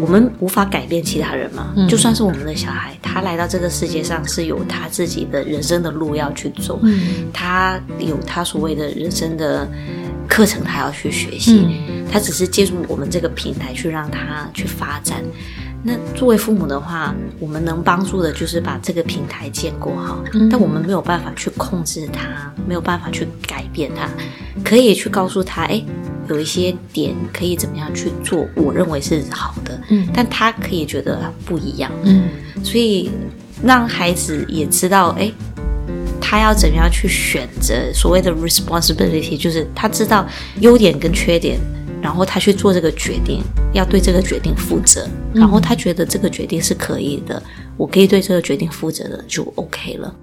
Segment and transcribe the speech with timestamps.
[0.00, 6.80] 我们无法改变其他人嘛，就算是我们的小孩，他来到这个世界上是有他自己的人生的路要去走，
[7.32, 9.68] 他有他所谓的人生的
[10.28, 11.66] 课程，他要去学习，
[12.10, 15.22] 他只是借助我们这个平台去让他去发展。
[15.86, 20.18] 那作为父母的话，我们能帮助的就是把这个平台建构好，
[20.50, 24.08] 但我们没有办法去控制他，没有办法去改变他，
[24.64, 25.84] 可以去告诉他，哎，
[26.26, 29.53] 有一些点可以怎么样去做，我认为是好的，
[29.94, 32.28] 嗯，但他可以觉得不一样，嗯，
[32.62, 33.10] 所以
[33.62, 35.30] 让孩子也知道，哎，
[36.20, 40.26] 他要怎么样去选择所谓的 responsibility，就是他知道
[40.60, 41.58] 优点跟缺点。
[42.02, 45.08] 然后他去做这个决定，要对这个决定负责。
[45.32, 47.42] 然后他觉得这个决定是可以的，
[47.78, 50.14] 我可以对这个决定负责的，就 OK 了。